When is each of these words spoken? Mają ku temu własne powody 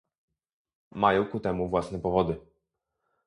Mają 0.91 1.25
ku 1.27 1.39
temu 1.39 1.69
własne 1.69 1.99
powody 1.99 2.41